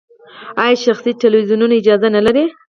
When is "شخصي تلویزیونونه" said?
0.85-1.73